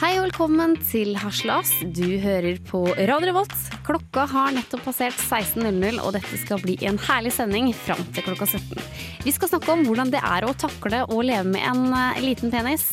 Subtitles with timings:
[0.00, 1.70] Hei og velkommen til Haslas.
[1.96, 3.54] Du hører på Radio Revolt.
[3.86, 8.48] Klokka har nettopp passert 16.00, og dette skal bli en herlig sending fram til klokka
[8.48, 8.80] 17.
[9.26, 12.52] Vi skal snakke om hvordan det er å takle å leve med en eh, liten
[12.54, 12.88] penis.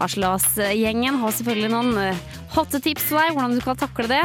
[0.00, 2.22] Haslas-gjengen har selvfølgelig noen eh,
[2.56, 4.22] hotte tips for deg hvordan du kan takle det.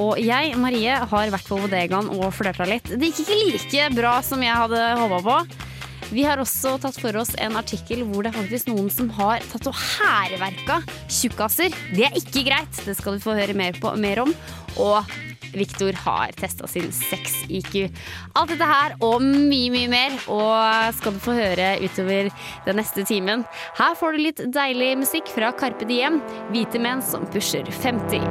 [0.00, 2.88] Og jeg, Marie, har vært på bodegaen og flørta litt.
[2.88, 5.65] Det gikk ikke like bra som jeg hadde håpa på.
[6.14, 9.42] Vi har også tatt for oss en artikkel hvor det er faktisk noen som har
[9.50, 10.80] tatt og hærverka
[11.10, 11.74] tjukkaser.
[11.96, 14.34] Det er ikke greit, det skal du få høre mer, på, mer om.
[14.82, 15.16] Og
[15.56, 17.88] Viktor har testa sin sex-IQ.
[18.36, 22.30] Alt dette her og mye, mye mer og skal du få høre utover
[22.66, 23.46] den neste timen.
[23.78, 26.20] Her får du litt deilig musikk fra Carpe Diem,
[26.52, 28.26] hvite menn som pusher 50.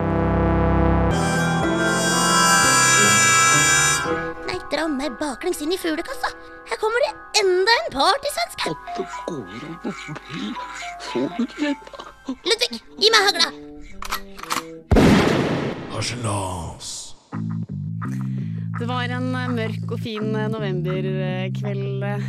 [4.46, 6.35] Nei, dra meg baklengs inn i fuglekassa.
[6.76, 8.72] Her kommer det enda en partysvenske.
[12.44, 13.46] Ludvig, gi meg hagla.
[18.76, 22.26] Det var en eh, mørk og fin eh, novemberkveld eh,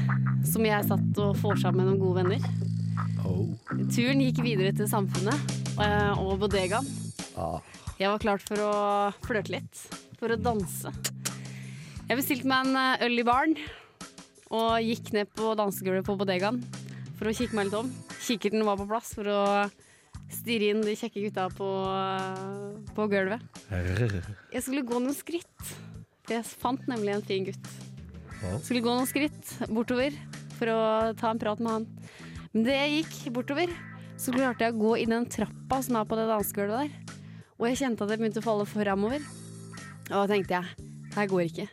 [0.47, 2.47] som jeg satt og vorsa med noen gode venner.
[3.97, 5.34] Turen gikk videre til Samfunnet
[6.21, 6.87] og bodegaen.
[7.99, 8.71] Jeg var klart for å
[9.27, 9.83] flørte litt,
[10.21, 10.95] for å danse.
[12.06, 13.59] Jeg bestilte meg en øl i baren
[14.55, 16.61] og gikk ned på dansegulvet på bodegaen
[17.17, 17.91] for å kikke meg litt om.
[18.23, 19.43] Kikkerten var på plass for å
[20.33, 21.69] stirre inn de kjekke gutta på,
[22.97, 23.43] på gulvet.
[24.55, 25.75] Jeg skulle gå noen skritt.
[26.27, 27.69] Jeg fant nemlig en fin gutt.
[28.67, 30.15] Skulle gå noen skritt bortover
[30.57, 30.81] for å
[31.19, 31.87] ta en prat med han.
[32.53, 33.71] Men det jeg gikk bortover,
[34.19, 37.17] så klarte jeg å gå i den trappa som er på det dansegulvet der.
[37.57, 39.25] Og jeg kjente at jeg begynte å falle framover.
[40.09, 41.69] Og da tenkte jeg, her går ikke.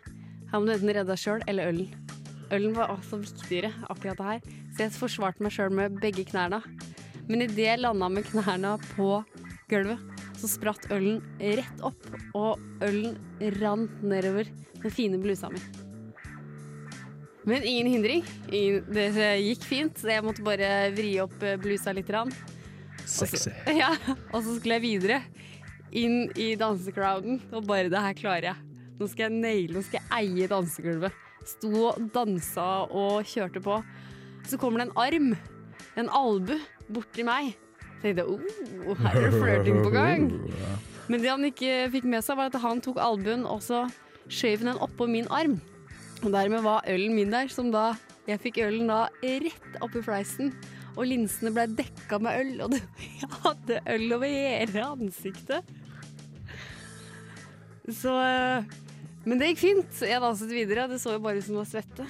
[0.51, 2.02] Her må du enten redde deg sjøl eller ølen.
[2.51, 4.57] Ølen var også viktigere, akkurat det her.
[4.73, 6.59] Så jeg forsvarte meg sjøl med begge knærne.
[7.29, 9.21] Men idet jeg landa med knærne på
[9.71, 10.01] gulvet,
[10.37, 13.15] så spratt ølen rett opp, og ølen
[13.61, 14.49] rant nedover
[14.81, 15.61] den fine blusa mi.
[17.47, 18.25] Men ingen hindring.
[18.51, 19.09] Ingen, det
[19.43, 22.11] gikk fint, så jeg måtte bare vri opp eh, blusa litt.
[22.11, 22.31] Rann.
[23.05, 23.51] Sexy.
[23.81, 23.91] Ja,
[24.31, 25.21] og så skulle jeg videre.
[25.93, 28.79] Inn i dansecrowden, og bare det her klarer jeg.
[28.99, 31.22] Nå skal jeg naile, nå skal jeg eie dansegulvet.
[31.47, 33.81] Sto og dansa og kjørte på.
[34.47, 35.33] Så kommer det en arm,
[35.99, 36.55] en albu,
[36.93, 37.53] borti meg.
[38.03, 40.25] Jeg tenkte oh, her er det flørting på gang.
[41.07, 43.85] Men det han ikke fikk med seg, var at han tok albuen og så
[44.31, 45.59] skjøv den oppå min arm.
[46.23, 47.93] Og dermed var ølen min der, som da
[48.23, 50.53] Jeg fikk ølen da rett oppi fleisen.
[50.95, 52.75] Og linsene ble dekka med øl, og
[53.19, 55.73] jeg hadde øl over hele ansiktet.
[57.91, 58.13] Så
[59.25, 59.99] Men det gikk fint.
[60.03, 60.87] Jeg danset videre.
[60.91, 62.07] Det så jo bare ut som det var svette.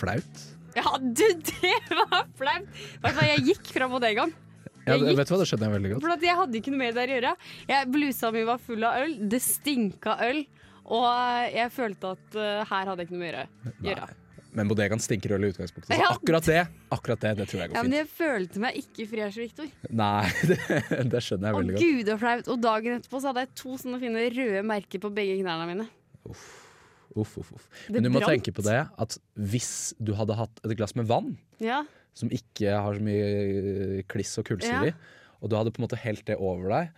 [0.00, 0.46] Flaut.
[0.76, 2.68] Ja, du, det var flaut!
[3.02, 4.32] Vet du hva, jeg gikk fra bodegaen.
[4.86, 6.04] Jeg det- gikk- vet du hva, det skjønner jeg veldig godt.
[6.06, 7.32] For jeg hadde ikke noe mer der å gjøre.
[7.68, 10.40] Jeg, blusa mi var full av øl, det stinka øl,
[10.90, 11.06] og
[11.54, 14.08] jeg følte at uh, her hadde jeg ikke noe mer å gjøre.
[14.56, 15.92] Men bodegaen stinker øl i utgangspunktet.
[15.94, 18.78] Så akkurat det akkurat det, det tror jeg går Ja, går men jeg følte meg
[18.80, 19.68] ikke fresh, Victor.
[19.90, 20.56] Nei, det,
[21.12, 21.84] det skjønner jeg veldig godt.
[21.84, 22.50] gud, så flaut.
[22.54, 25.86] Og dagen etterpå så hadde jeg to sånne fine røde merker på begge knærne mine.
[26.26, 26.42] Uff,
[27.14, 27.52] uff, uff.
[27.56, 27.68] uff.
[27.94, 28.34] Men du må brant.
[28.34, 29.70] tenke på det at hvis
[30.02, 31.84] du hadde hatt et glass med vann, Ja,
[32.18, 34.94] som ikke har så mye kliss og kullsyre i,
[35.40, 36.90] og du hadde på en måte helt det over deg,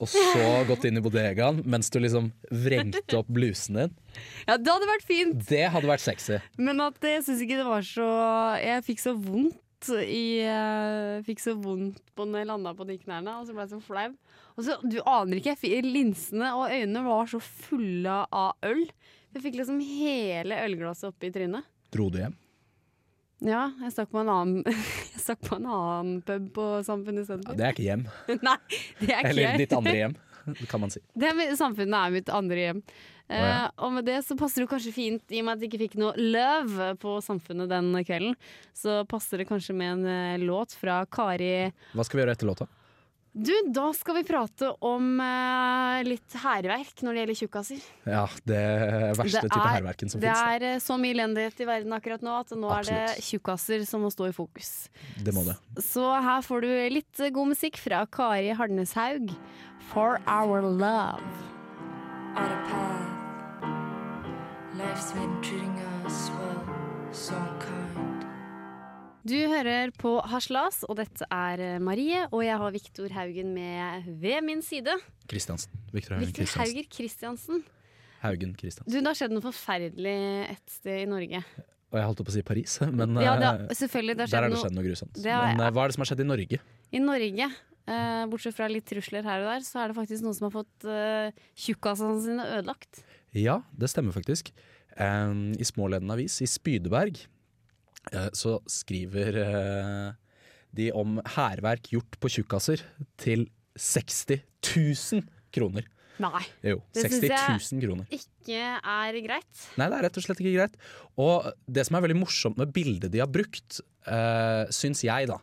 [0.00, 3.96] og så gått inn i bodegaen mens du liksom vrengte opp blusen din,
[4.48, 5.42] ja det hadde vært fint.
[5.48, 6.40] det hadde vært sexy.
[6.58, 8.08] Men at jeg syns ikke det var så
[8.60, 12.98] Jeg fikk så vondt i Jeg Fikk så vondt på når jeg landa på de
[13.00, 14.10] knærne, og så ble jeg så flau.
[14.56, 15.56] Og så, du aner ikke,
[15.86, 18.86] linsene og øynene var så fulle av øl.
[19.32, 21.68] Jeg fikk liksom hele ølglasset oppi trynet.
[21.94, 22.36] Dro du hjem?
[23.40, 24.64] Ja, jeg stakk på en annen
[25.48, 27.56] på en annen pub på Samfunnet Ja, senter.
[27.56, 28.02] det er ikke hjem.
[28.48, 28.56] Nei,
[29.00, 30.18] det er ikke Eller ditt andre hjem,
[30.72, 31.00] kan man si.
[31.16, 32.82] Det er, samfunnet er mitt andre hjem.
[33.30, 33.68] Oh, ja.
[33.78, 35.92] og med det så passer det kanskje fint, i og med at jeg ikke fikk
[36.02, 38.34] noe løv på Samfunnet den kvelden,
[38.74, 42.50] så passer det kanskje med en eh, låt fra Kari Hva skal vi gjøre etter
[42.50, 42.66] låta?
[43.32, 47.84] Du, da skal vi prate om eh, litt hærverk når det gjelder tjukkaser.
[48.10, 48.62] Ja, det
[49.20, 51.94] verste Det type er- hærverken som Det finnes, er eh, så mye elendighet i verden
[51.94, 53.28] akkurat nå at nå er det Absolutt.
[53.30, 54.72] tjukkaser som må stå i fokus.
[55.22, 55.54] Det må det.
[55.78, 59.30] Så her får du litt eh, god musikk fra Kari Harneshaug.
[59.92, 61.22] For Our Love.
[62.36, 63.06] out of path.
[64.76, 66.62] Life's been treating us well,
[67.12, 67.79] so unkind.
[69.26, 74.06] Du hører på Haslas, og dette er eh, Marie, og jeg har Viktor Haugen med
[74.22, 74.94] ved min side.
[75.28, 75.74] Kristiansen.
[75.92, 76.62] Victor Haugen Kristiansen.
[76.62, 77.60] Hauger Kristiansen.
[78.22, 78.88] Haugen Kristiansen.
[78.92, 80.14] Du, det har skjedd noe forferdelig
[80.54, 81.42] et sted i Norge.
[81.90, 84.46] Og jeg holdt på å si Paris, men Ja, eh, har, selvfølgelig, det har der
[84.48, 85.18] har det skjedd noe grusomt.
[85.20, 86.60] Det har- Men eh, hva er det som har skjedd i Norge?
[86.96, 87.48] I Norge,
[87.92, 90.54] eh, bortsett fra litt trusler her og der, så er det faktisk noen som har
[90.56, 93.02] fått eh, tjukkasene sine ødelagt.
[93.36, 94.48] Ja, det stemmer faktisk.
[94.96, 97.20] Um, I Småleden avis i Spydeberg
[98.32, 100.12] så skriver eh,
[100.76, 102.82] de om hærverk gjort på tjukkaser
[103.20, 103.46] til
[103.78, 105.24] 60 000
[105.54, 105.86] kroner.
[106.20, 106.42] Nei.
[106.62, 108.06] Jo, Det 60 synes jeg- kroner.
[108.12, 109.60] Ikke er greit.
[109.80, 110.74] Nei, det er rett og slett ikke greit.
[111.16, 115.38] Og det som er veldig morsomt med bildet de har brukt, uh, syns jeg, da,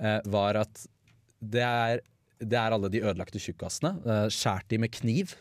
[0.00, 0.86] uh, var at
[1.42, 2.00] det er,
[2.40, 3.92] det er alle de ødelagte tjukkasene.
[4.06, 5.34] Uh, skjært de med kniv.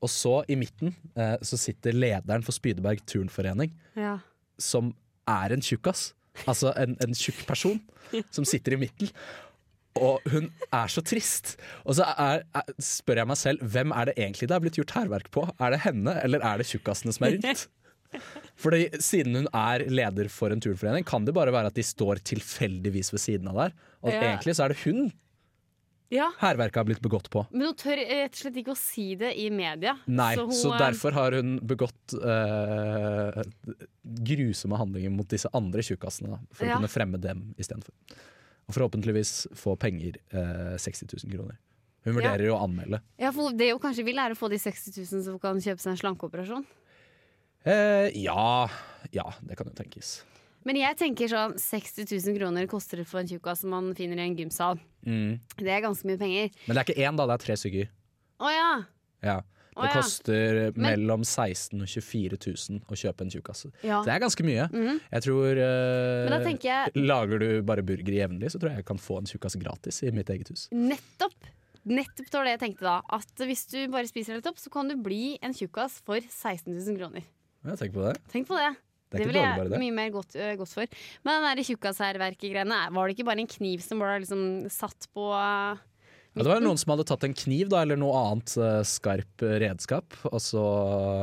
[0.00, 4.18] Og så, i midten, uh, så sitter lederen for Spydeberg turnforening, Ja.
[4.58, 4.94] som
[5.28, 6.10] er en tjukkas.
[6.48, 7.80] Altså en, en tjukk person
[8.32, 9.10] som sitter i midten.
[10.00, 11.56] Og hun er så trist.
[11.84, 14.78] Og så er, er, spør jeg meg selv, hvem er det egentlig det er blitt
[14.78, 15.44] gjort hærverk på?
[15.58, 17.66] Er det henne, eller er det tjukkasene som er rundt?
[18.60, 22.22] Fordi Siden hun er leder for en turnforening, kan det bare være at de står
[22.30, 23.76] tilfeldigvis ved siden av der.
[24.02, 24.20] Og Ja.
[24.32, 25.10] egentlig så er det hun
[26.10, 26.26] ja.
[26.40, 27.44] hærverket har blitt begått på.
[27.54, 29.96] Men hun tør rett og slett ikke å si det i media.
[30.10, 33.40] Nei, hun, så, derfor har hun begått eh,
[34.26, 36.40] grusomme handlinger mot disse andre tjukkasene.
[36.52, 36.74] For Ja.
[36.74, 37.94] å kunne fremme dem istedenfor.
[38.68, 40.18] Og forhåpentligvis få penger.
[40.34, 41.58] eh, 60 000 kroner.
[42.04, 43.02] Hun vurderer jo å anmelde.
[43.20, 45.58] Ja, for det hun kanskje vil, er å få de 60 000 så hun kan
[45.60, 46.64] kjøpe seg en slankeoperasjon.
[47.68, 48.68] Eh, ja,
[49.12, 50.22] ja, det kan jo tenkes.
[50.68, 54.20] Men jeg tenker sånn 60 000 kroner koster det for en tjukkas som man finner
[54.20, 54.80] i en gymsal.
[55.06, 55.38] Mm.
[55.56, 56.50] Det er ganske mye penger.
[56.66, 57.26] Men det er ikke én, da.
[57.30, 57.94] Det er tre stykker.
[58.40, 58.68] Å ja!
[59.24, 59.38] Ja.
[59.70, 59.92] Det ja.
[59.94, 63.64] koster mellom 16 000 og 24 000 å kjøpe en tjukkas.
[63.86, 64.00] ja.
[64.04, 64.66] Det er ganske mye.
[64.74, 64.98] Mm.
[64.98, 68.88] Jeg tror uh, Men da jeg Lager du bare burger jevnlig, så tror jeg jeg
[68.90, 70.66] kan få en tjukkas gratis i mitt eget hus.
[70.74, 71.48] nettopp
[71.88, 72.98] Nettopp det var det jeg tenkte da.
[73.16, 76.74] At hvis du bare spiser litt opp, så kan du bli en tjukkas for 16
[76.74, 77.24] 000 kroner.
[77.64, 78.18] Ja, tenk på det.
[78.32, 78.74] Tenk på det.
[79.10, 79.82] Det ikke ville dårlig, jeg det.
[79.82, 80.98] mye mer gått, øh, gått for.
[81.26, 85.24] Men den der tjukkashærverket-greiene, var det ikke bare en kniv som ble liksom satt på
[85.34, 85.80] uh,
[86.30, 89.42] Ja, det var noen som hadde tatt en kniv da, eller noe annet uh, skarp
[89.42, 90.62] eh, redskap, og så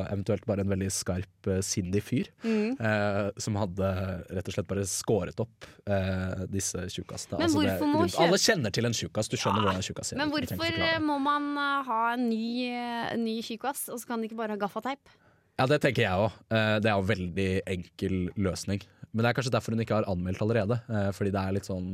[0.10, 2.74] eventuelt bare en veldig skarp, uh, sindig fyr, mm.
[2.76, 3.92] uh, som hadde
[4.36, 7.40] rett og slett bare skåret opp eh, disse tjukkasene.
[7.40, 10.20] Kjøpe- Alle kjenner til en tjukkas, du skjønner Ja, hvordan en tjukkas er.
[10.20, 11.48] Men hvorfor må man
[11.88, 15.16] ha en ny, tjukkas, og så kan de ikke bare ha gaffateip?
[15.58, 16.32] Ja, det tenker jeg òg.
[16.52, 18.84] det er jo en veldig enkel løsning.
[19.18, 20.76] Men det er kanskje derfor hun ikke har anmeldt allerede.
[20.94, 21.88] eh, fordi det er litt sånn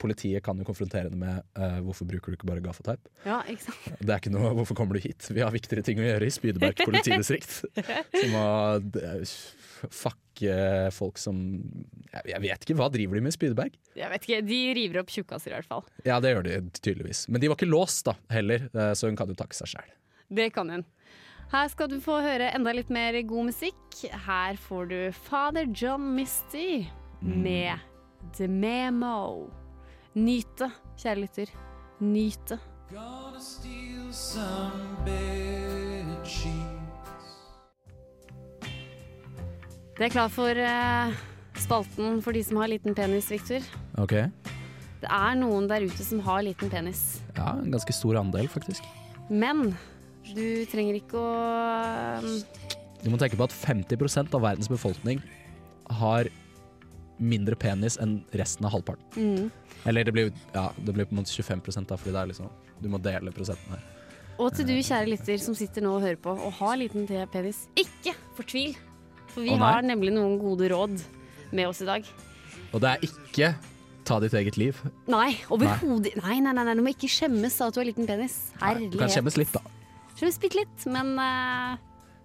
[0.00, 3.04] Politiet kan jo konfrontere henne med eh, hvorfor bruker du ikke bare gaffateip.
[3.26, 3.84] Ja, ikke sant?
[4.00, 5.28] Det er ikke noe 'hvorfor kommer du hit'?
[5.30, 7.62] Vi har viktigere ting å gjøre i Spydeberg politidistrikt.
[8.20, 8.48] Som å
[9.84, 11.36] fucke folk som
[12.10, 13.76] jeg, vet ikke, hva driver de med i Spydeberg?
[13.94, 15.84] Jeg vet ikke, De river opp tjukkaser i hvert fall.
[16.06, 17.28] Ja, det gjør de tydeligvis.
[17.28, 19.92] Men de var ikke låst da, heller, eh, så hun kan jo takke seg sjæl.
[20.34, 20.84] Det kan hun.
[21.52, 23.98] Her skal du få høre enda litt mer god musikk.
[24.26, 26.84] Her får du Father John Misty
[27.20, 27.78] med
[28.36, 29.50] The Memo.
[30.14, 30.70] Nyte,
[31.00, 31.52] kjære lytter.
[35.04, 37.30] Bed sheets.
[39.94, 41.14] Det er klart for eh,
[41.60, 43.62] spalten for de som har liten penis, Victor.
[44.00, 44.16] Ok.
[45.04, 47.20] Det er noen der ute som har liten penis.
[47.36, 48.86] Ja, en ganske stor andel, faktisk.
[49.30, 49.74] Men
[50.32, 51.32] du trenger ikke å
[52.24, 52.38] um,
[53.04, 55.20] Du må tenke på at 50 av verdens befolkning
[56.00, 56.30] har
[57.20, 59.04] mindre penis enn resten av halvparten.
[59.14, 59.50] mm.
[59.84, 62.48] Eller det blir, ja, det blir på en måte 25 da, fordi det er liksom
[62.80, 63.82] Du må dele prosenten her.
[64.40, 67.66] Og til du, kjære lytter, som sitter nå og hører på og har liten penis,
[67.78, 68.74] ikke fortvil!
[69.30, 70.98] For vi har nemlig noen gode råd
[71.54, 72.08] med oss i dag.
[72.74, 73.52] Og det er ikke
[74.04, 74.78] ta ditt eget liv.
[75.10, 76.38] Nei, overhodet nei.
[76.42, 78.36] Nei, nei, nei, du må ikke skjemmes av at du har liten penis.
[78.60, 79.62] Nei, Du kan skjemmes litt, da.
[80.14, 81.76] Skjemmes bitte litt, men eh,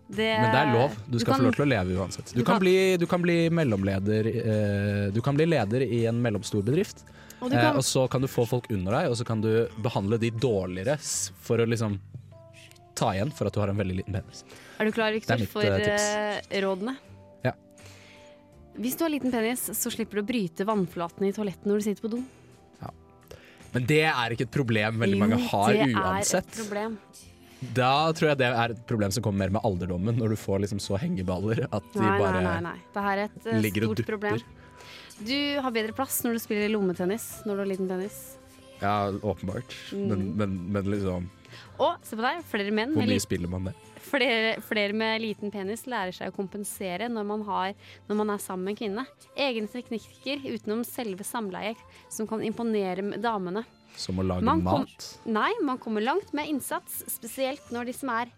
[0.10, 0.98] det Men det er lov.
[1.10, 2.32] Du skal få lov til å leve uansett.
[2.34, 6.06] Du du kan kan- bli, du kan bli mellomleder eh, Du kan bli leder i
[6.10, 7.04] en mellomstor bedrift.
[7.42, 9.40] Og du Eh, kan, og så kan du få folk under deg, og så kan
[9.42, 12.00] du behandle de dårligere s- for å liksom
[12.96, 14.44] ta igjen for at du har en veldig liten penis.
[14.80, 16.50] er du klar, det er mitt, for eh, tips.
[16.52, 16.98] eh, rådene?
[17.46, 17.54] Ja.
[18.78, 21.82] Hvis du har liten penis, så slipper du å bryte vannflaten i toalettet når du
[21.88, 22.24] sitter på do.
[23.72, 26.44] Men det er ikke et problem veldig mange har det uansett.
[26.44, 26.98] er et problem.
[27.76, 30.64] Da tror jeg det er et problem som kommer mer med alderdommen, når du får
[30.64, 32.78] liksom så hengeballer at de Nei, bare nei, nei.
[32.94, 34.44] Det her er et uh, stort problem.
[35.20, 38.22] Du har bedre plass når du spiller lommetennis når du har liten penis.
[38.80, 39.76] Ja, åpenbart.
[39.92, 40.08] Mm.
[40.08, 41.28] Men, men, men liksom
[41.84, 43.74] Og se på deg, flere menn Hvor mye spiller man det?
[44.10, 47.74] flere, flere med liten penis lærer seg å kompensere når man, har,
[48.10, 49.06] når man er sammen med en kvinne.
[49.38, 51.76] Egne teknikker utenom selve samleie
[52.12, 53.66] som kan imponere damene.
[54.00, 55.08] Som å lage Man kom- mat?
[55.28, 58.32] Nei, man kommer langt med innsats, spesielt når de som er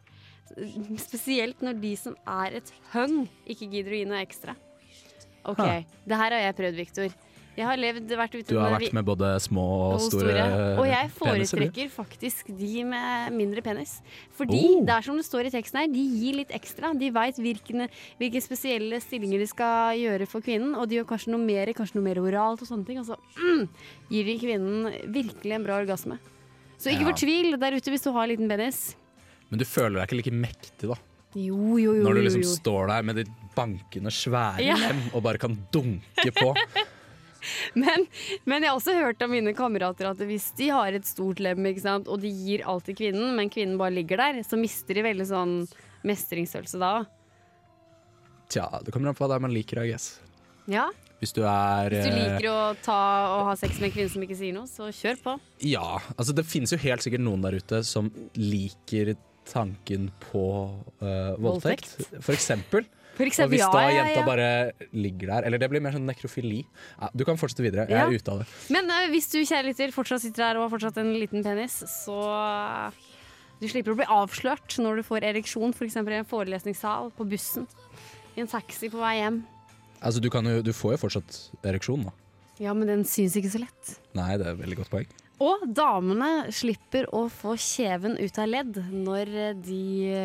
[0.99, 4.55] Spesielt når de som er et høng, ikke gidder å gi noe ekstra.
[5.47, 5.77] OK, ha.
[6.05, 7.13] det her har jeg prøvd, Victor.
[7.57, 10.43] Jeg har levd, vært ute Du har vært med både små og, og store,
[10.79, 13.97] Og jeg peniser, foretrekker faktisk de med mindre penis.
[14.37, 14.85] Fordi Oh.
[14.87, 16.93] det er som det står i teksten her, de gir litt ekstra.
[16.97, 17.89] De veit hvilke,
[18.21, 21.95] hvilke spesielle stillinger de skal gjøre for kvinnen, og de gjør kanskje noe mer, kanskje
[21.99, 22.99] noe mer oralt og sånne ting.
[23.03, 23.67] Og så mm,
[24.09, 26.19] gir de kvinnen virkelig en bra orgasme.
[26.79, 27.11] Så ikke Ja.
[27.11, 28.95] fortvil der ute hvis du har en liten penis.
[29.51, 30.95] Men du føler deg ikke like mektig da
[31.35, 32.03] Jo, jo, jo.
[32.07, 34.75] når du liksom står der med ditt bankende svære Ja.
[34.79, 36.55] lem og bare kan dunke på.
[37.73, 38.05] Men,
[38.45, 41.65] men jeg har også hørt av mine kamerater at hvis de har et stort lem,
[41.81, 45.05] sant, og de gir alt til kvinnen, men kvinnen bare ligger der, så mister de
[45.05, 45.55] veldig sånn
[46.07, 46.91] mestringsfølelse da.
[48.51, 50.13] Tja, det kommer an på hva det er man liker, I guess.
[50.69, 50.89] Ja,
[51.21, 52.99] Hvis du er Hvis du eh, liker å ta
[53.37, 55.35] og ha sex med en kvinne som ikke sier noe, så kjør på.
[55.69, 59.13] Ja, altså det finnes jo helt sikkert noen der ute som liker
[59.49, 60.45] tanken på
[61.01, 61.95] eh, voldtekt.
[62.19, 62.85] For eksempel.
[63.11, 64.47] For Og eksempel, hvis ja, da ja, jenta bare
[64.95, 66.61] ligger der Eller det blir mer sånn nekrofili.
[66.95, 67.83] Ja, du kan fortsette videre.
[67.89, 68.05] Jeg Ja.
[68.07, 68.47] er ute av det.
[68.71, 71.81] Men uh, hvis du kjære lytter fortsatt sitter her og har fortsatt en liten penis,
[71.91, 72.17] så
[73.61, 75.95] du slipper å bli avslørt når du får ereksjon, f.eks.
[75.99, 77.67] i en forelesningssal, på bussen,
[78.35, 79.43] i en taxi på vei hjem.
[80.01, 82.15] Altså, du, kan jo, du får jo fortsatt ereksjon, da.
[82.61, 83.91] Ja, men den syns ikke så lett.
[84.17, 85.11] Nei, det er et veldig godt poeng.
[85.41, 89.31] Og damene slipper å få kjeven ut av ledd når
[89.65, 89.79] de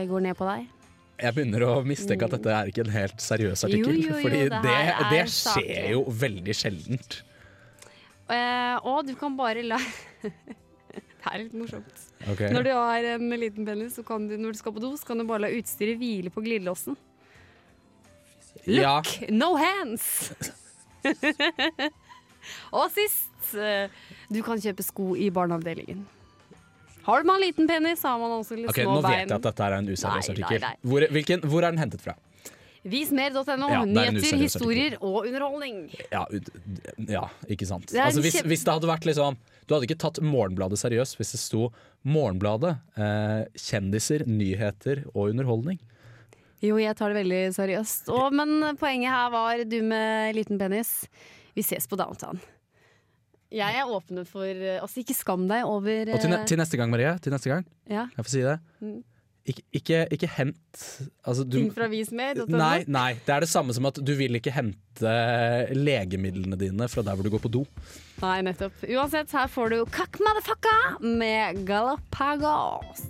[0.09, 0.67] går ned på deg.
[1.17, 3.97] Jeg begynner å mistenke at dette er ikke en helt seriøs artikkel.
[3.97, 4.81] Jo, jo, jo, fordi det det,
[5.13, 7.19] det skjer jo veldig sjeldent.
[8.27, 9.79] Uh, og du kan bare la
[10.27, 12.03] Det er litt morsomt.
[12.23, 12.53] Okay.
[12.55, 15.09] Når du har en liten penis, så kan du, når du skal på do, så
[15.09, 16.95] kan du bare la utstyret hvile på glidelåsen.
[18.67, 20.31] Ja, Look, no hands!
[22.79, 23.91] og sist, eh,
[24.31, 26.07] du kan kjøpe sko i barneavdelingen.
[27.07, 29.29] Har man liten penis, har man også litt ok, små Nå vet bein.
[29.29, 30.65] jeg at dette er en useriøs artikkel.
[30.91, 32.17] Hvor, hvilken, hvor er den hentet fra?
[32.87, 33.69] Vismer.no.
[33.71, 35.85] Ja, er Nyheter, historier og underholdning.
[36.13, 36.23] Ja,
[37.03, 37.91] ja ikke sant.
[37.91, 41.35] Det Altså, hvis, hvis det hadde vært liksom Du hadde ikke tatt Morgenbladet seriøst hvis
[41.35, 41.71] det sto
[42.07, 45.81] Morgenbladet, eh, kjendiser, nyheter og underholdning.
[46.63, 48.13] Jo, jeg tar det veldig seriøst.
[48.15, 50.93] Å, men poenget her var du med liten penis.
[51.59, 52.39] Vi ses på downtown.
[53.55, 56.59] Jeg er åpen for eh, Altså, ikke skam deg over Og til, ne eh, til
[56.59, 58.57] neste gang, Marie, til neste gang, ja, jeg får si det?
[58.81, 59.05] Mm.
[59.47, 60.81] Ikke, ikke, ikke hent
[61.23, 62.41] altså, du, ting fra vismed?
[62.51, 65.13] Nei, nei, det er det samme som at du vil ikke hente
[65.71, 67.63] legemidlene dine fra der hvor du går på do.
[68.25, 68.83] Nei, nettopp.
[68.83, 70.77] Uansett, her får du Kakk Motherfucka
[71.07, 73.07] med Galapagos.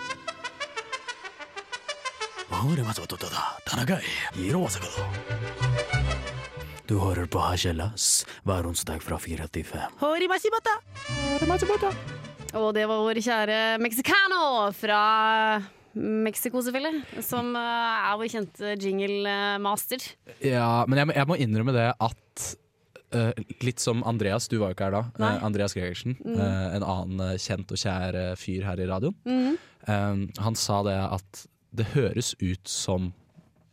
[6.86, 9.90] Du hører på Hasjelas hver onsdag fra fire til fem.
[12.56, 15.00] Og det var vår kjære mexicano fra
[15.96, 17.00] Mexico, selvfølgelig.
[17.26, 20.06] Som eh, er vår kjente jingle-master.
[20.44, 22.46] Ja, men jeg, må- jeg må innrømme det at
[23.16, 23.32] uh,
[23.66, 25.04] litt som Andreas, du var jo ikke her da.
[25.18, 29.18] Eh, Andreas Gregersen, eh, en annen eh, kjent og kjær eh, fyr her i radioen.
[29.88, 33.10] Eh, han sa det at det høres ut som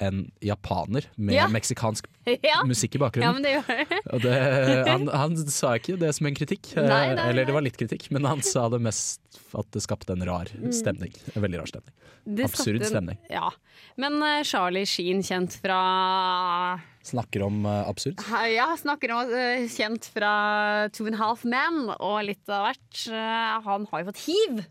[0.07, 1.48] en japaner med Ja.
[1.51, 2.60] meksikansk ja.
[2.67, 3.39] musikk i ja, bakgrunnen.
[3.39, 4.38] men det det.
[4.91, 7.77] Han, han sa ikke det som en kritikk, eh, Nei, nei, eller det var litt
[7.79, 9.22] kritikk, men han sa det mest
[9.57, 11.13] at det skapte en rar stemning.
[11.36, 11.93] En veldig rar stemning.
[12.25, 13.17] det Absurd en- stemning.
[13.29, 13.51] Ja.
[13.98, 18.22] Men eh, Charlie Sheen, kjent fra Snakker om uh, absurd.
[18.48, 23.01] Ja, snakker om uh, kjent fra Two and a Half Men og litt av hvert.
[23.12, 24.62] Uh, han har jo fått hiv.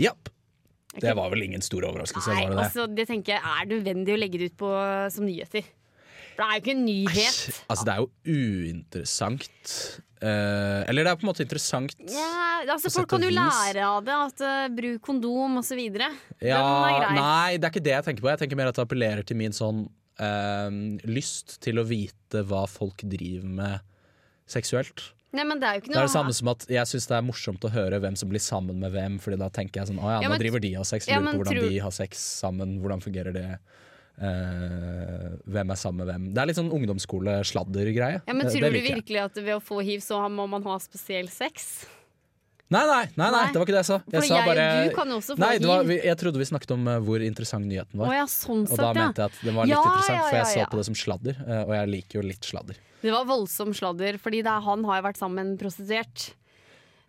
[0.00, 0.28] Japp.
[0.98, 4.14] Det var vel ingen stor overraskelse, Nei, var det altså, det tenker jeg er nødvendig
[4.14, 4.70] å legge det ut på
[5.14, 5.68] som nyheter.
[6.34, 7.26] For det er jo ikke en nyhet.
[7.26, 8.08] Asj, Altså, det er jo
[8.40, 9.74] uinteressant.
[10.20, 11.94] Eh, eller det er på en måte interessant.
[12.12, 14.16] Ja, altså Folk kan jo lære av det.
[14.30, 15.80] At uh, Bruk kondom osv.
[15.80, 16.64] Ja,
[17.14, 18.32] nei, det er ikke det jeg tenker på.
[18.34, 19.86] Jeg tenker mer at det appellerer til min sånn
[20.20, 20.68] eh,
[21.08, 23.88] lyst til å vite hva folk driver med
[24.50, 25.10] seksuelt.
[25.32, 27.60] Nei, men det er Det er det samme som at jeg syns det er morsomt
[27.62, 30.20] å høre hvem som blir sammen med hvem, Fordi da tenker jeg sånn Å ja,
[30.22, 31.06] Ja, nå driver de og har sex.
[31.06, 32.80] ja, Lurer men på hvordan tror- de har sex sammen.
[32.82, 33.58] Hvordan fungerer det?
[34.20, 36.24] Uh, hvem er sammen med hvem?
[36.34, 38.22] Det er litt sånn ungdomsskolesladdergreie.
[38.26, 38.94] ja, men Det- Tror du jeg.
[39.04, 41.86] virkelig at ved å få hiv, så må man ha spesiell sex?
[42.70, 43.96] Nei, nei, nei, nei, det var ikke det jeg sa.
[44.14, 46.74] Jeg sa jeg bare du kan også få Nei, det var, jeg trodde vi snakket
[46.76, 48.14] om eh, hvor interessant nyheten Å var.
[48.14, 50.66] ja, sånn Og da mente jeg at den var litt Ja, interessant, for jeg så
[50.70, 51.40] på det som sladder.
[51.48, 52.78] eh, Og jeg liker jo litt sladder.
[53.02, 56.28] Det var voldsom sladder, fordi er, han har jo vært sammen med en prostituert.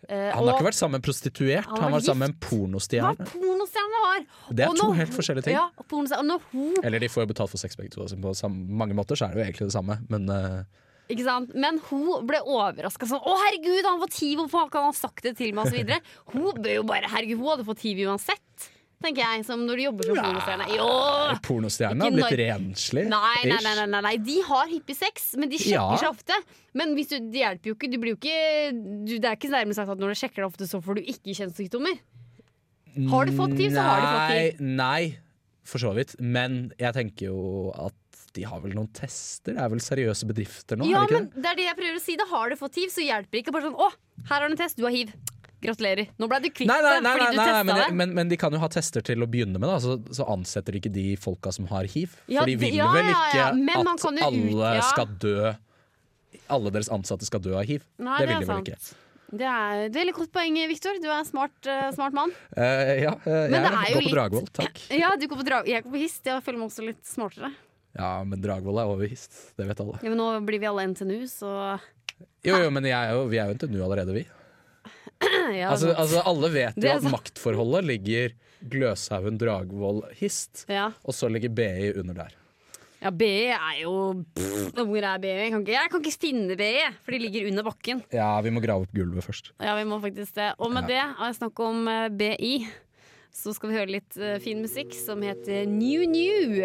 [0.10, 2.10] Eh, Han har ikke vært sammen med en prostituert, Han han var gift.
[2.10, 3.26] sammen med en pornostjerne.
[3.36, 4.26] pornostjerne var!
[4.50, 5.54] Det er Og to når helt forskjellige ting.
[5.60, 8.08] Ja, og når hun Eller de får jo betalt for sex begge to.
[8.10, 10.64] så På mange måter så er det jo egentlig det samme, men eh,
[11.12, 11.54] Ikke sant?
[11.56, 15.24] Men hun ble overraska sånn 'Å, herregud, han har fått hiv, hvorfor ikke han sagt
[15.24, 16.00] det til meg?' Og så videre.
[16.34, 18.70] Hun ble jo bare Herregud, hun hadde fått hiv uansett.
[19.02, 20.66] tenker jeg, som når du jobber som pornostjerne.
[20.78, 20.88] Jo!
[21.42, 23.08] Pornostjerne har blitt renslig.
[23.10, 25.98] Nei, nei, nei, nei, nei, de har hippie sex, men de sjekker Ja.
[25.98, 26.34] seg ofte.
[26.76, 27.90] Men hvis du, det hjelper jo ikke.
[27.92, 30.46] Du blir jo ikke du, Det er ikke nærmere sagt at når du sjekker deg
[30.54, 31.98] ofte, så får du ikke kjønnssykdommer.
[33.10, 34.62] Har du fått tid, så har du fått tid.
[34.62, 35.18] Nei,
[35.64, 36.16] for så vidt.
[36.22, 37.94] Men jeg tenker jo at
[38.38, 39.56] de har vel noen tester?
[39.58, 40.88] Det er vel seriøse bedrifter nå?
[40.92, 41.42] Ja, det men det?
[41.44, 42.16] det er det jeg prøver å si.
[42.20, 43.92] Da har du fått hiv, så hjelper det ikke bare sånn Å,
[44.30, 45.14] her har du en test, du har hiv.
[45.62, 46.08] Gratulerer.
[46.18, 47.90] Nå ble du kvitt Nei, nei, det nei, fordi du testa men, det.
[48.00, 50.74] men, men de kan jo ha tester til å begynne med, da, så, så ansetter
[50.74, 52.16] de ikke de folka som har hiv.
[52.26, 55.54] Ja, For de vil ja, vel ikke ja, at alle ut- skal dø
[56.52, 57.86] Alle deres ansatte skal dø av hiv.
[58.00, 58.80] Det det vil de vel ikke.
[59.32, 60.98] Det er et veldig godt poeng, Viktor.
[61.00, 62.34] Du er en smart, uh, smart mann.
[62.52, 64.82] Uh, ja, uh, jeg det går på litt- Dragvoll, takk.
[64.92, 66.26] Ja, du går på drag Jeg går på hist.
[66.28, 67.54] Jeg føler meg også litt smartere.
[67.98, 69.34] Ja, men Dragvoll er overbevist.
[69.60, 69.98] Det vet alle.
[70.04, 71.50] Ja, men nå blir vi alle NTNU, så
[72.46, 74.24] Jo, jo, men er jo, vi er jo NTNU allerede, vi.
[75.60, 78.32] ja, Altså, altså Alle vet jo at maktforholdet ligger
[78.72, 80.64] Gløshaugen, Dragvoll, Hist.
[80.70, 80.92] ja.
[81.06, 82.36] Og så ligger BI under der.
[83.02, 83.94] ja, BE er jo
[84.38, 85.32] pff, Hvor er BE?
[85.42, 86.72] Jeg kan ikke, jeg kan ikke finne BE,
[87.02, 88.04] for de ligger under bakken.
[88.14, 89.52] Ja, vi må grave opp gulvet først.
[89.60, 90.52] Ja, vi må faktisk det.
[90.62, 92.54] Og med det, har jeg snakker om eh, BI,
[93.34, 96.62] så skal vi høre litt eh, fin musikk som heter New New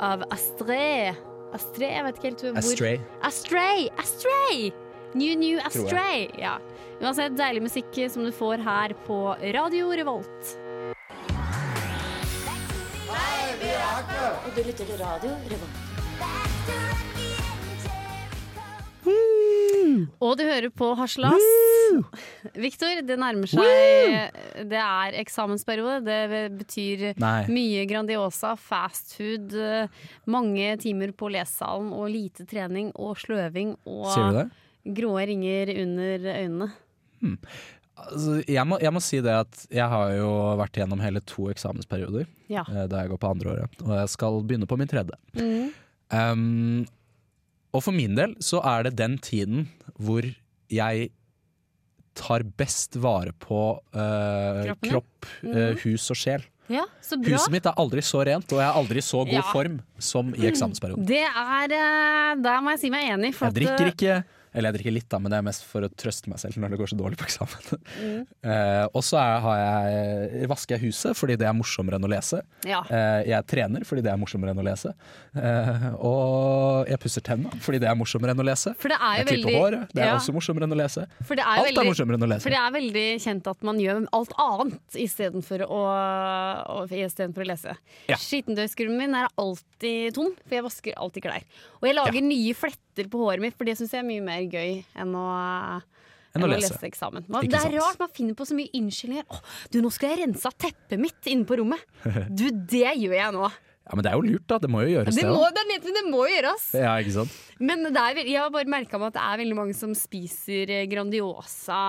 [0.00, 1.12] av Astray.
[1.52, 3.00] Astray, jeg vet ikke helt hvor Astray.
[3.28, 3.88] Astray!
[4.00, 4.70] Astray!
[5.14, 5.58] New New.
[5.60, 6.30] Astray.
[6.40, 6.56] Ja.
[7.02, 10.56] Uansett, deilig musikk som du får her på Radio Revolt.
[14.42, 15.78] Og du lytter til radio Revolt.
[20.22, 21.81] Og du hører på Haslas.
[22.58, 26.00] Viktor, det nærmer seg Det er eksamensperiode.
[26.06, 27.42] Det betyr Nei.
[27.52, 29.54] mye Grandiosa, fast food,
[30.30, 34.50] mange timer på lesesalen og lite trening og sløving og
[34.82, 36.72] grå ringer under øynene.
[38.02, 41.50] Altså, jeg, må, jeg må si det at jeg har jo vært gjennom hele to
[41.52, 42.64] eksamensperioder Ja.
[42.66, 45.18] eh, da jeg går på andre året, og jeg skal begynne på min tredje.
[45.36, 45.70] Mm.
[46.12, 46.86] Um,
[47.72, 50.26] og for min del så er det den tiden hvor
[50.72, 51.10] jeg
[52.14, 53.58] tar best vare på
[53.94, 56.44] eh, kropp, eh, hus og sjel.
[56.72, 57.32] ja, så bra.
[57.34, 59.42] Huset mitt er aldri så rent, og jeg er aldri så god Ja.
[59.52, 61.04] form som i eksamensperioden.
[61.08, 63.34] Det er eh, Der må jeg si meg enig.
[63.36, 65.86] For Jeg drikker eh, ikke Eller jeg drikker litt, da, men det er mest for
[65.86, 67.84] å trøste meg selv når det går så dårlig på eksamen.
[67.96, 68.24] Mm.
[68.44, 72.42] Uh, og så har jeg, vasker jeg huset fordi det er morsommere enn å lese.
[72.68, 72.82] Ja.
[72.90, 74.92] Uh, jeg trener fordi det er morsommere enn å lese.
[75.32, 78.74] Uh, og jeg pusser tenna fordi det er morsommere enn å lese.
[78.82, 80.80] For det er jo Jeg klipper veldig håret, det er ja, også morsommere enn å
[80.82, 81.06] lese.
[81.22, 82.46] for det er jo Alt er veldig, morsommere enn å lese.
[82.46, 85.82] For det er veldig kjent at man gjør alt annet istedenfor å,
[86.76, 87.76] å, i stedet for å lese.
[88.10, 88.20] Ja.
[88.20, 91.46] Skittentøyskurven min er alltid tom, for jeg vasker alltid klær.
[91.80, 94.41] Og jeg lager nye fletter på håret mitt, for det syns jeg er mye mer
[94.50, 95.26] gøy enn å,
[96.32, 96.78] Enn å lese.
[96.88, 97.26] eksamen.
[97.28, 97.76] Man, det er sant.
[97.76, 99.26] rart, man finner på så mye unnskyldninger.
[99.28, 99.42] Å,
[99.74, 101.84] du, nå skal jeg rense av teppet mitt inne på rommet.
[102.32, 103.50] Du, det gjør jeg nå.
[103.82, 104.56] Ja, Men det er jo lurt, da.
[104.62, 105.32] Det må jo gjøres, Det det.
[105.34, 106.66] må, det, er det må gjøres.
[106.78, 107.34] Ja, ikke sant?
[107.58, 110.84] Men er, jeg har bare merka meg at det er veldig mange som spiser eh,
[110.90, 111.80] Grandiosa.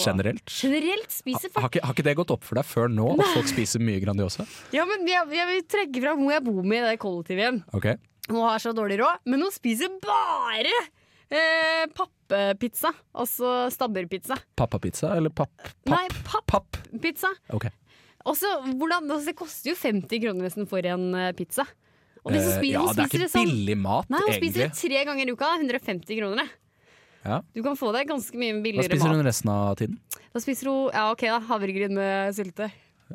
[0.00, 0.44] Generelt.
[0.48, 3.34] Generelt spiser Har folk ikke, har ikke det gått opp for deg før nå, at
[3.36, 4.48] folk spiser mye Grandiosa?
[4.74, 7.62] Ja, men jeg, jeg vil trekke fram hvor jeg bor med i det kollektivet igjen.
[7.76, 8.00] Okay.
[8.30, 10.72] Hun har så dårlig råd, men hun spiser bare
[11.30, 12.92] eh, pappepizza.
[13.14, 14.36] Altså stabburpizza.
[14.58, 15.54] Pappapizza eller papp?
[15.56, 15.90] papp?
[15.90, 16.04] Nei,
[16.46, 17.32] papppizza.
[17.46, 17.56] Papp.
[17.58, 17.70] Okay.
[18.26, 21.66] Også, hvordan, altså, det koster jo 50 kroner nesten for en eh, pizza.
[22.26, 24.18] Og hvis hun spiser, uh, ja, hun det er ikke ikke sånn- billig mat, Nei,
[24.18, 24.70] hun spiser egentlig.
[24.74, 25.50] det tre ganger i uka.
[25.60, 26.48] 150 kroner.
[27.26, 27.40] Ja.
[27.54, 29.16] Du kan få deg ganske mye billigere Hva spiser spiser mat.
[29.18, 29.96] hun resten av tiden?
[30.34, 32.70] Da spiser hun ja, ok da, havregryn med sylte.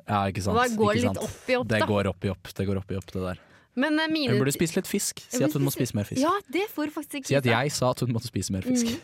[0.08, 0.56] Ja, ikke sant.
[0.56, 2.80] Og da går det litt opp i opp, Det går opp i opp, det går
[2.80, 3.40] opp i opp, det der.
[3.80, 5.22] Men eh, mine Hun burde spise litt fisk.
[5.32, 6.20] Si at hun må spise mer fisk.
[6.24, 9.00] Ja, det får faktisk ikke Si at jeg sa at hun måtte spise mer fisk.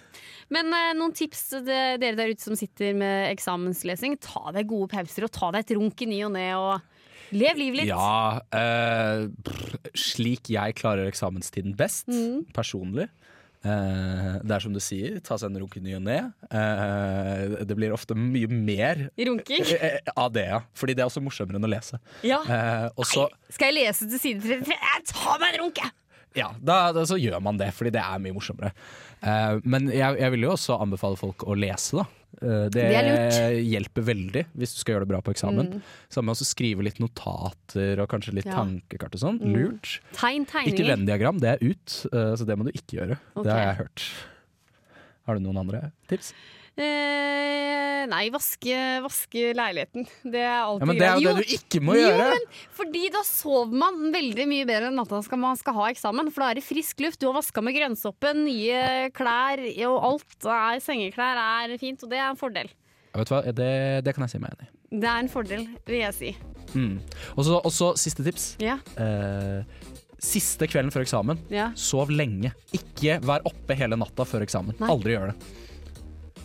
[0.51, 4.17] Men uh, noen tips til dere der ute som sitter med eksamenslesing.
[4.23, 7.59] Ta deg gode pauser, og ta deg et runk i ny og ne, og lev
[7.59, 7.91] livet litt.
[7.91, 12.45] Ja, uh, brr, slik jeg klarer eksamenstiden best, Mm.
[12.55, 13.09] personlig.
[13.65, 16.17] Eh, det er som du sier, ta seg en runk i ny og ne.
[16.51, 19.65] Eh, det blir ofte mye mer Runking.
[19.81, 20.61] eh, av det, ja.
[20.77, 21.99] Fordi det er også morsommere enn å lese.
[22.23, 22.41] Ja.
[22.45, 24.77] Eh, og så Skal jeg lese til side 33?
[25.13, 25.91] Ta meg en runk, jeg!
[26.35, 28.73] Ja, da, da så gjør man det, fordi det er mye morsommere.
[29.23, 32.05] Uh, men jeg, jeg vil jo også anbefale folk å lese, da.
[32.37, 33.07] Uh, det Det er.
[33.07, 33.55] Mm.
[33.71, 35.71] hjelper veldig hvis du skal gjøre det bra på eksamen.
[36.13, 38.59] Sammen med å skrive litt notater og kanskje litt Ja.
[38.59, 39.39] tankekart og sånn.
[39.41, 39.97] Lurt.
[40.13, 40.85] Tegn Ikke.
[40.91, 43.17] Venn-diagram, det er ut, uh, så det må du ikke gjøre.
[43.33, 43.47] Okay.
[43.47, 44.07] Det har jeg hørt.
[45.27, 46.33] Har du noen andre tips?
[46.77, 50.05] Eh, nei, vaske, vaske leiligheten.
[50.23, 52.27] Det er alltid Ja, men Det er jo jo det du ikke må jo, gjøre!
[52.35, 52.45] men
[52.77, 56.29] fordi da sover man veldig mye bedre enn natta skal man skal ha eksamen.
[56.33, 57.19] For da er det frisk luft.
[57.21, 60.37] Du har vaska med grønnsoppen, nye klær og alt.
[60.45, 62.69] Er, sengeklær er fint, og det er en fordel.
[63.17, 63.71] Vet du hva, det,
[64.05, 64.73] det kan jeg si meg enig i.
[65.01, 66.33] Det er en fordel, vil jeg si.
[66.77, 66.97] Mm.
[67.35, 68.51] Og så og så siste tips.
[68.63, 69.63] Ja, Eh,
[70.17, 71.67] siste kvelden før eksamen, ja.
[71.77, 72.49] sov lenge.
[72.73, 74.73] Ikke vær oppe hele natta før eksamen.
[74.81, 74.89] Nei.
[74.89, 75.51] Aldri gjør det.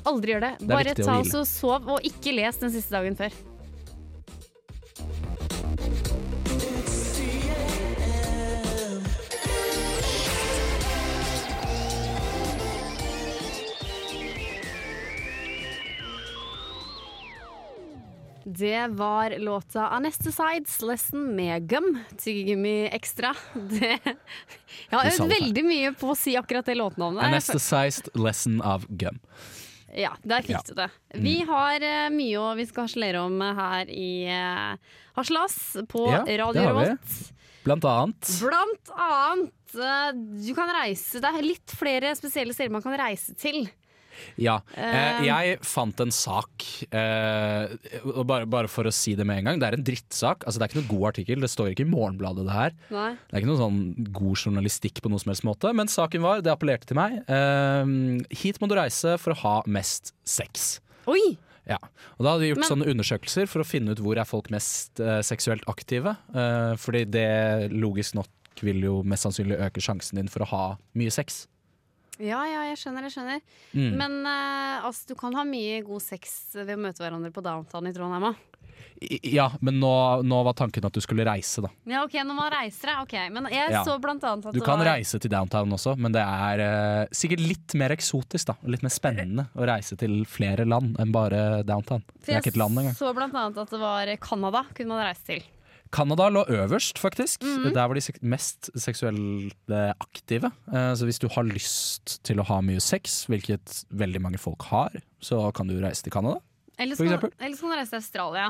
[0.08, 0.52] Aldri gjør det.
[0.58, 3.34] er Bare ta oss og sov, og ikke les den siste dagen før.
[18.44, 23.34] Det var låta Anestesides Lesson med Gum, tyggegummi ekstra.
[23.54, 23.98] Det,
[24.90, 27.22] jeg har øvd veldig mye på å si akkurat det låtnavnet.
[27.30, 29.22] Anesthetized lesson of gum.
[29.92, 30.88] Ja, der fikk du det.
[31.20, 35.58] Vi har uh, mye å vi skal harselere om her i uh, Haslas
[35.90, 36.68] på Ja, Radio.
[36.70, 37.18] Revolt.
[37.62, 38.30] Blant annet.
[38.42, 43.32] Blant annet Uh, Du kan reise Det er litt flere spesielle steder man kan reise
[43.40, 43.64] til.
[44.36, 44.60] Ja.
[44.76, 45.24] Eh, Eh.
[45.26, 47.68] jeg fant en sak, eh,
[48.04, 49.58] og bare, bare for å si det med en gang.
[49.62, 50.44] Det er en drittsak.
[50.46, 51.40] Altså, det er ikke noen god artikkel.
[51.40, 52.72] Det står ikke i Morgenbladet, det her.
[52.90, 53.10] Nei.
[53.16, 56.42] Det er ikke noen sånn god journalistikk på noen som helst måte, men saken var,
[56.44, 57.22] det appellerte til meg.
[57.28, 60.80] Eh, hit må du reise for å ha mest sex.
[61.10, 61.36] Oi!
[61.68, 61.76] Ja,
[62.18, 64.50] og Da hadde vi gjort Men- sånne undersøkelser for å finne ut hvor er folk
[64.50, 66.16] mest eh, seksuelt aktive.
[66.34, 68.26] Eh, fordi det logisk nok
[68.62, 71.46] vil jo mest sannsynlig øke sjansen din for å ha mye sex.
[72.20, 73.40] Ja, ja, jeg skjønner, jeg skjønner.
[73.72, 73.92] Mm.
[73.96, 77.88] Men uh, altså, du kan ha mye god sex ved å møte hverandre på downtown
[77.88, 78.48] i Trondheim òg.
[79.26, 79.90] Ja, men nå,
[80.22, 81.70] nå var tanken at du skulle reise, da.
[81.90, 82.92] Ja, ok, når man reiser.
[83.02, 83.14] Ok.
[83.34, 83.82] Men jeg Ja.
[83.86, 87.06] så blant annet at Du kan var reise til downtown også, men det er uh,
[87.10, 91.62] sikkert litt mer eksotisk da, litt mer spennende å reise til flere land enn bare
[91.66, 92.04] downtown.
[92.22, 92.94] Det er ikke et land engang.
[92.94, 95.42] Jeg så blant annet at det var Canada kunne man reise til.
[95.92, 97.42] Canada lå øverst, faktisk.
[97.44, 97.72] Mhm.
[97.76, 100.48] Der var de sek mest seksuelt eh, aktive.
[100.72, 104.62] Uh, Så hvis du har lyst til å ha mye sex, hvilket veldig mange folk
[104.72, 106.40] har, så kan du reise til Canada.
[106.80, 108.46] Eller så kan, eller så kan du reise til Australia.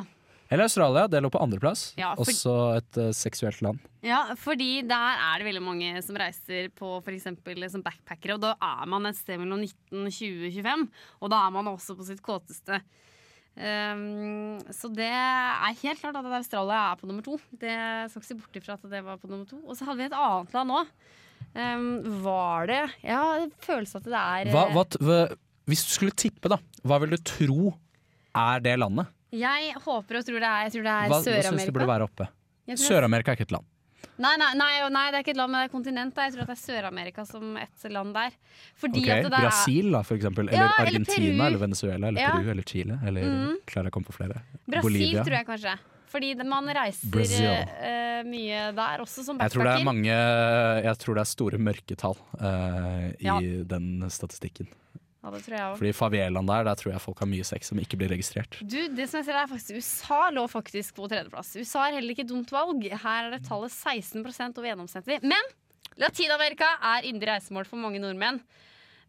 [0.53, 1.95] Eller Australia, det lå på andreplass.
[1.97, 3.79] Ja, for- Også et uh, seksuelt land.
[4.05, 7.25] Ja, fordi der er det veldig mange som reiser på f.eks.
[7.73, 10.89] som backpackere, og da er man et sted mellom 19, 20, 25,
[11.23, 12.83] og da er man også på sitt kåteste.
[13.53, 17.37] Um, så det er helt klart at Australia er på nummer to.
[17.61, 17.75] Det
[18.11, 19.59] skal ikke se bort ifra at det var på nummer to.
[19.67, 20.93] Og så hadde vi et annet land òg.
[21.53, 21.88] Um,
[22.25, 25.17] var det Jeg har følelsen at det er Hva, hva, hva,
[25.69, 26.57] hvis du skulle tippe, da,
[26.88, 27.75] hva vil du tro
[28.33, 29.11] er det landet?
[29.37, 31.91] Jeg håper og tror det er, jeg tror det er Hva, hva syns du burde
[31.91, 32.29] være oppe?
[32.73, 33.69] Er- Sør-Amerika er ikke et land.
[34.20, 36.18] Nei, nei, nei, nei, det er ikke et land, men det er et kontinent.
[36.20, 38.35] Jeg tror at det er Sør-Amerika som et land der.
[38.77, 40.51] Fordi Ok, at det der er Brasil, da, for eksempel.
[40.51, 42.35] Eller Ja, Argentina, eller, eller Venezuela, eller Ja.
[42.37, 42.98] Peru, eller Chile.
[43.07, 43.57] Eller mm.
[43.64, 44.42] klarer jeg å komme på flere?
[44.66, 45.25] Brasil, Bolivia.
[45.25, 45.79] tror jeg kanskje.
[46.12, 50.12] Fordi man reiser eh, mye der, også som Jeg tror det er mange
[50.85, 53.38] Jeg tror det er store mørketall uh, i Ja.
[53.40, 54.68] den statistikken.
[55.23, 55.79] Ja, det tror jeg også.
[55.79, 58.59] Fordi i favelaen der, der tror jeg folk har mye sex som ikke blir registrert.
[58.59, 61.53] Du, det som jeg ser er faktisk USA lå faktisk på tredjeplass.
[61.61, 62.89] USA er heller ikke dumt valg.
[62.91, 65.21] Her er det tallet 16% over gjennomsnittlig.
[65.23, 65.53] Men
[66.03, 68.43] Latin-Amerika er indre reisemål for mange nordmenn.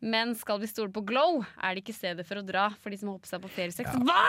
[0.03, 2.99] Men skal vi stole på Glow, er det ikke stedet for å dra for de
[2.99, 3.97] som hoppet seg på feriesex.
[4.03, 4.23] Hva?!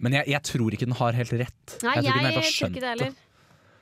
[0.00, 1.74] Men jeg, jeg tror ikke den har helt rett.
[1.84, 3.10] Nei, jeg tror ikke den helt har skjønt det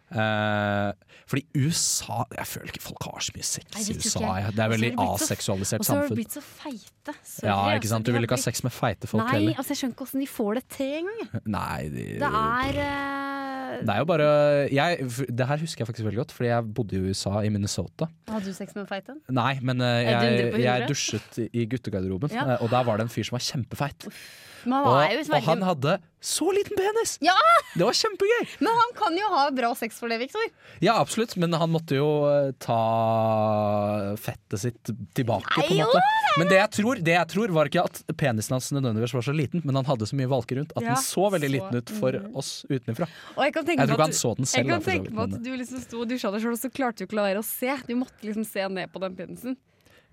[0.09, 0.93] Eh,
[1.29, 4.21] fordi USA Jeg føler ikke folk har så mye sex Nei, i USA.
[4.41, 4.55] jeg.
[4.57, 7.13] Det er veldig aseksualisert aseksualisert Og så har de blitt så feite.
[7.21, 8.07] Sorry, Ja, altså, ikke sant?
[8.09, 9.59] Du vil ikke ha sex med feite folk Nei, heller.
[9.61, 11.45] altså jeg skjønner ikke hvordan de får det til engang.
[11.59, 13.85] Nei, de, Det er uh...
[13.85, 14.29] det er jo bare
[14.73, 18.09] jeg, Det her husker jeg faktisk veldig godt, fordi jeg bodde i USA, i Minnesota.
[18.33, 19.19] Hadde du sex med feite?
[19.29, 22.57] Nei, men uh, det 100 jeg, jeg dusjet i- guttegarderoben, Ja.
[22.63, 24.09] og der var det en fyr som var kjempefeit.
[24.09, 24.25] Uff,
[24.67, 27.17] Og, og han hadde så liten penis!
[27.23, 27.35] Ja!
[27.79, 28.49] Det var kjempegøy!
[28.59, 30.43] Men han kan jo ha bra sex for det, Victor.
[30.83, 32.79] Ja, absolutt, men han måtte jo eh, ta
[34.19, 36.03] fettet sitt tilbake, på en måte.
[36.41, 39.35] Men det jeg, tror, det jeg tror, var ikke at penisen hans nødvendigvis var så
[39.37, 41.77] liten, men han hadde så mye valker rundt at Ja, den så veldig så- liten
[41.83, 43.09] ut for oss utenfra.
[43.37, 44.59] Og jeg Jeg tror ikke han så den selv.
[44.59, 46.99] Jeg kan tenke på at du liksom sto og dusja deg sjøl, og så klarte
[46.99, 47.77] du ikke å la være å se.
[47.87, 49.57] Du måtte liksom se ned på den penisen.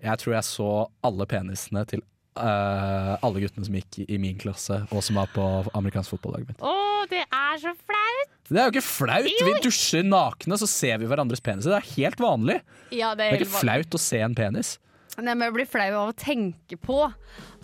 [0.02, 2.02] Jeg tror jeg så alle penisene til
[2.36, 5.44] eh, alle guttene som gikk i- min klasse, og som var på
[5.74, 6.60] amerikansk fotballaget mitt.
[6.64, 8.32] Å, det er så flaut!
[8.48, 9.26] Det er jo ikke flaut!
[9.26, 11.74] Vi dusjer nakne, så ser vi hverandres peniser.
[11.74, 12.60] Det er helt vanlig.
[12.94, 14.76] Ja, det Det er er ikke flaut å se en penis.
[15.16, 16.98] Nei, men jeg blir flau av å tenke på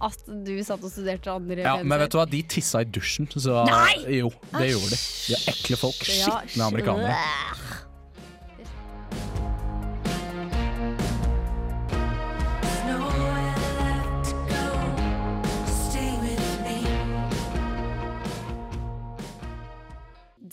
[0.02, 1.84] at du satt og studerte andre Ja, peniser.
[1.92, 3.98] Men vet du hva, de tissa i dusjen, så Nei!
[4.22, 5.00] Jo, det gjorde de.
[5.28, 6.00] De er ekle folk.
[6.08, 7.18] Skitne amerikanere.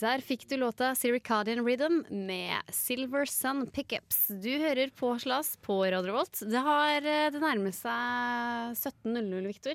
[0.00, 4.28] Der fikk du låta 'Siricardian Rhythm med Silver Sun Pickups.
[4.42, 6.40] Du hører på Slas på Radio Volt.
[6.40, 9.74] Det har eh, det nærmer seg 17.00, Victor.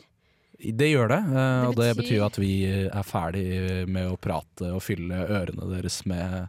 [0.58, 2.54] Det gjør det, eh, og det betyr- betyr jo at vi
[2.88, 3.46] er ferdig
[3.92, 6.48] med å prate og fylle ørene deres med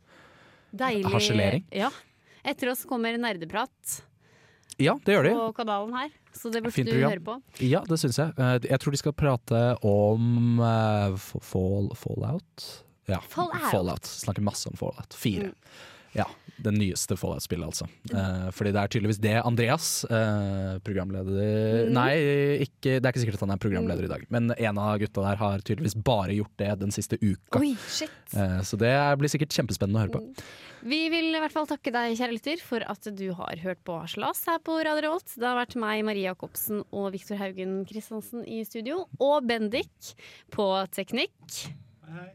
[0.73, 1.11] Deilig.
[1.13, 1.65] Harselering.
[1.75, 1.91] Ja.
[2.47, 4.01] Etter oss kommer Nerdeprat
[4.79, 5.35] Ja, det gjør de.
[5.35, 7.43] på kanalen her, så det burde du høre på.
[7.61, 8.33] Ja, det syns jeg.
[8.39, 12.85] Eh, Jeg tror de skal prate om eh, fall, Fallout.
[13.07, 14.07] Ja, Fallout.
[14.07, 15.51] Snakker masse om Fallout 4.
[15.51, 15.55] Mm.
[16.17, 16.25] Ja,
[16.57, 17.87] det nyeste Fallout-spillet, altså.
[18.09, 21.93] Eh, fordi det er tydeligvis det Andreas, eh, programleder Mm.
[21.93, 22.13] Nei,
[22.65, 25.21] ikke, det er ikke sikkert at han er programleder i dag, men en av gutta
[25.27, 27.61] der har tydeligvis bare gjort det den siste uka.
[27.61, 28.11] Oi, shit.
[28.33, 30.45] Eh, så det blir sikkert kjempespennende å høre på.
[30.87, 34.01] Vi vil i hvert fall takke deg, kjære lytter, for at du har hørt på
[34.01, 35.37] Harselas her på Radio Rolt.
[35.37, 39.05] Det har vært meg, Maria Jacobsen og Viktor Haugen Kristiansen i studio.
[39.21, 40.15] Og Bendik
[40.51, 41.67] på teknikk.
[42.09, 42.33] Hei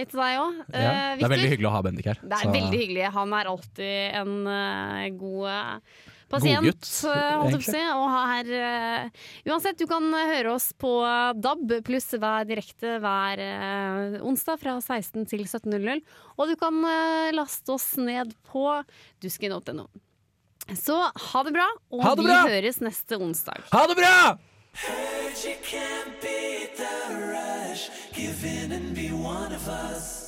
[0.00, 0.62] til deg òg.
[0.72, 2.18] Ja, det er veldig hyggelig å ha Bendik her.
[2.22, 3.04] Det er så- veldig hyggelig.
[3.18, 7.82] Han er alltid en uh, god uh, pasient, god gutt, holdt jeg på å si.
[8.32, 10.92] Her uh, Uansett, du kan høre oss på
[11.44, 16.00] DAB pluss hver direkte hver eh, onsdag fra 16 til 17.00.
[16.38, 18.64] Og du kan eh, laste oss ned på
[19.22, 19.88] dusken.no.
[20.78, 23.64] Så ha det bra, og det vi høres neste onsdag.
[23.74, 24.16] Ha det bra!
[24.74, 27.90] Heard you can't beat the rush.
[28.12, 30.21] Give in and be one of us.